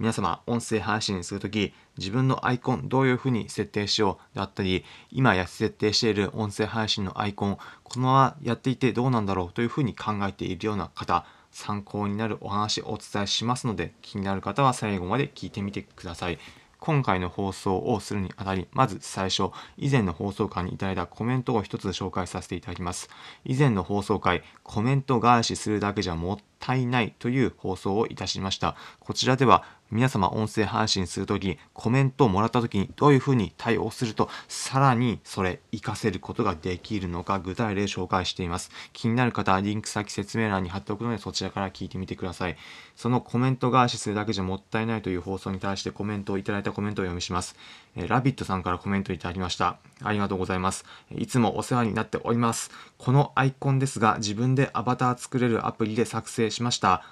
[0.00, 16.38] 皆様、音声配信するとき、自分のアイコンどういうふうに設定しようだったり、今や設定している音声配信のアイコン、このままやっていてどうなんだろうというふうに考えているような方、参考になるお話をお伝えしますので、気になる方は最後まで聞いてみてください。
[16.78, 23.10] 今回の放送をするにあたり、まず最初、以前の放送回にいただいたコメントを一つ紹介させていただきます。
[23.44, 28.76] 以前の放送回、コメント返しするだけじゃもったいないという放送をいたしました。
[29.00, 38.70] こちらでは皆様音声配信するとき、コメントをもらったときにどういうふうに対応すると、さらにそれ活かせることができるのか具体例紹介しています。
[38.92, 42.56] 気になる方はリンク先説明欄に貼っておくのでそちらから聞いてみてください。
[42.94, 47.56] そのコメント返しするだけじゃもったいないという放送に対してコメントをいただいたコメントを読みします。
[47.96, 49.78] えラビットさんからコメントいただきました。
[50.02, 50.84] ありがとうございます。
[51.16, 52.70] いつもお世話になっております。
[52.96, 57.02] このアイコンですが自分でアバター作れるアプリで作成しました。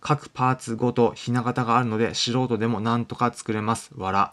[0.00, 3.90] 各パーツごとひな形があるので素人でもなんとか作れます。
[3.96, 4.32] わら。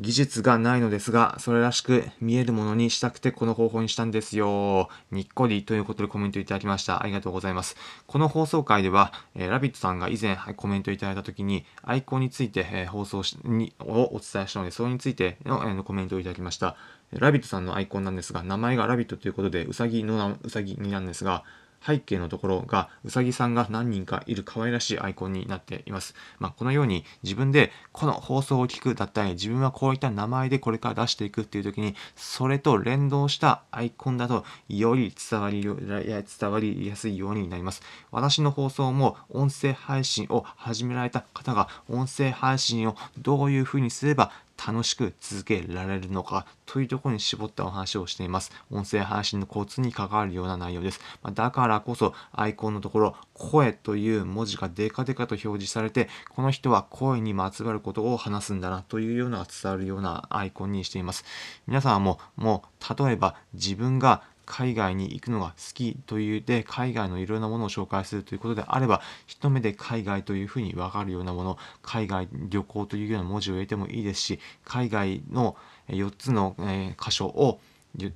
[0.00, 4.88] 技術がないのですが、それらしく見えるものにしたくてこの方法にしたんですよ。
[5.10, 7.02] にっこりということでコメントいただきました。
[7.02, 7.76] ありがとうございます。
[8.06, 16.76] この放送回では、えー、ラビットさんが以前、コメントいただいたときに、アイコンについて、えー、放送にをお伝えしたので、それについての,、えー、のコメントをいただきました。
[17.12, 21.44] ラビットさんのアイコンなんですが、名前がラビットということで、うさぎのうさぎになんですが、
[21.84, 26.14] 背景のところがうさぎさんが何人かいる可愛らしいアイコンになっています。
[26.38, 37.82] まあ、このように自分でこの放送を聞くだったり自分はこういった名前でこれから出していくっていう時にそれと連動したアイコンだとより伝わり伝わりやすいようになります。
[38.10, 44.30] 私の放送も音声配信を始められた方が音声配信をどういうふうにすれば
[44.70, 48.52] 楽しく続けられるのかというところに絞ったお話をしています。
[48.70, 51.00] 音声配信のコツに関わるような内容です。
[51.22, 61.24] まだからこそアイコンのところ、声という文字がデカデカと表示されて、この人は声にまつわることを話すんだなというような伝わるようなアイコンにしています。
[61.66, 75.56] 皆さんももう例えば自分が海外に行くのが好きというで海外のいろんなものを紹介するということであれば一目で海外というふうに分かるようなもの海外旅行というような文字を入れてもいいですし海外の
[75.88, 76.56] 4つの
[77.00, 77.60] 箇所を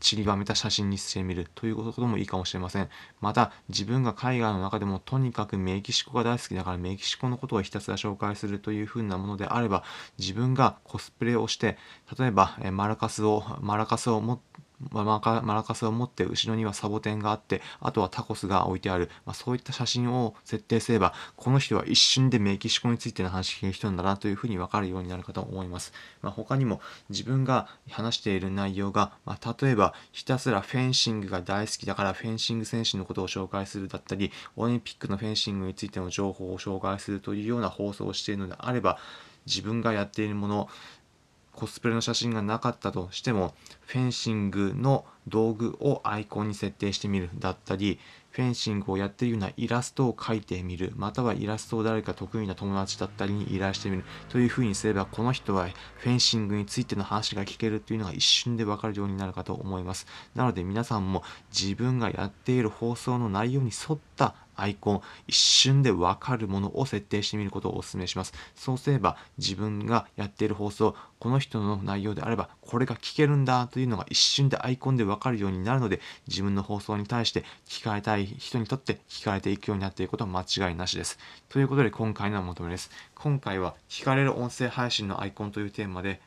[0.00, 2.88] 散りばめた写真にしてみるということもいいかもしれません。
[3.20, 9.82] また、自分が海外の中でもとにかくメキシコが大好きだからメキシコのことをひたすら紹介するというふうなものであれば、
[10.16, 11.76] 自分がコスプレをして、
[12.16, 15.20] 例えばマラカスを、マラカスを持って、マ
[15.54, 25.92] ラカスを持って後ろにはサボテンがあってあとはタコスが置いてある、まあ、そういった写真を設定すればこの人は一瞬でメキシコについての話を聞ける人なんだなというふうに分かるようになるかと思います、
[26.22, 38.98] まあ、他にも自分が話している内容が、まあ、例えばひたすらフェンシングが大好きだからフェンシング選手のことを紹介するだったりオリンピックのフェンシングについての情報を紹介するというような放送をしているのであれば
[39.46, 40.68] 自分がやっているもの
[41.54, 47.98] コスプレの写真がなかったとしてもフェンシングの道具をアイコンに設定してみるだったり
[48.30, 60.06] フェンシングをやっているようなイラストを描いてみるまたはイラストを誰か得意な友達だったりに依頼してみるというふうにすればこの人はフェンシングについての話が聞けるというのが一瞬でわかるようになるかと思います。
[60.34, 61.22] なので皆さんも
[61.56, 68.32] 自分がやっている放送の内容に沿ったアイコン、一瞬でわかるものを設定してみることをお勧めします。
[68.54, 70.94] そうすれば自分がやっている放送、
[71.24, 81.18] この人の内容であればこれが聞けるんだというのが一瞬でアイコンでわかるようになるので自分の放送に対して聞かれたい人にとって聞かれていくようになっていることは間違いなしです。
[81.48, 82.90] ということで今回のまとめです。
[83.14, 86.20] 今回は聞かれる音声配信のアイコンというテーマで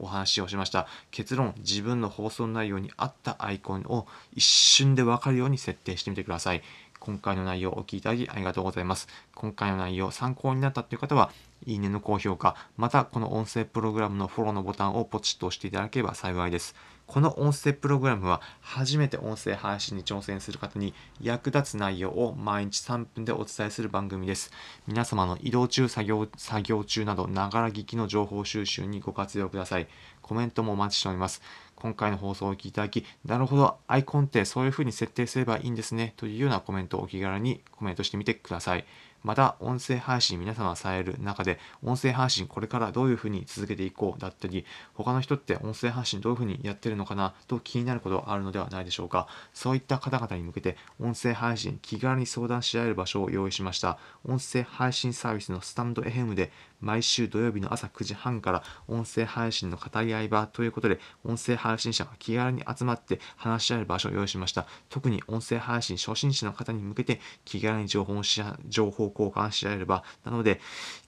[0.00, 6.62] お話をしました結論自分の放送内容に合ったアイコンを一瞬でわかるように設定してみてください
[7.00, 9.08] 今回の内容をお聞きいただきありがとうございます。
[9.34, 11.32] 今回の内容参考になったという方は、
[11.66, 16.74] いいねの高評価、またこの音声プログラムのフォローのボタンをポチッと押していただければ幸いです。
[17.10, 24.52] この音声プログラムは初めて音声配信に挑戦する方に役立つ内容を毎日3分でお伝えする番組です。
[24.86, 29.88] 皆様の移動中作業、作業中など、ながら聞きの情報収集にご活用ください。
[30.22, 31.42] コメントもお待ちしております。
[31.74, 38.84] 今回の放送をお聞いていただき、なるほど、アイコンってそういう風に設定すればいいんですね、というようなコメントをお気軽にコメントしてみてください。
[39.22, 44.64] また音声配信皆様される中で音声配信これからどういうふうに続けていこうだったり
[44.94, 49.28] 他の人って音声配信どういうふうにやってるのかなと気になることあるのではないでしょうか。
[49.52, 53.98] そういった方々に向けて音声配信気軽に相談し合える場所を用意しました。
[54.26, 70.60] 音声配信サービスのスタンド FM で毎週土曜日の朝9時半から音声配信の語り合い場ということで音声配信者が気軽に集まって話し合える場所を用意しました特に音声配信初心者の方に向けて気軽に情報し情報交換し合えればなので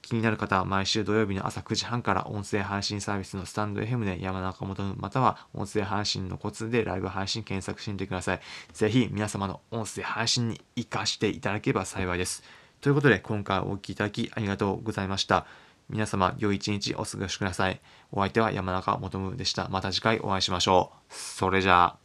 [0.02, 8.40] 気になる方は毎週土曜日の朝9時半から音声配信サービスのスタンド FM で山中元または音声配信のコツでライブ配信検索してみてください。
[8.72, 12.61] ぜひ皆様の音声配信に活かしていただければ幸いです。
[12.82, 15.46] ということで今回お聴きいただきありがとうございました。
[15.88, 17.80] 皆様良い一日お過ごしください。
[18.10, 19.68] お相手は山中元でした。
[19.68, 21.14] また次回お会いしましょう。
[21.14, 22.01] それじゃあ。